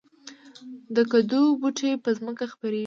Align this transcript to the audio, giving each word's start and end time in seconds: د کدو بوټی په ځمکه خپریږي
د 0.95 0.97
کدو 1.11 1.41
بوټی 1.61 1.91
په 2.03 2.09
ځمکه 2.17 2.45
خپریږي 2.53 2.79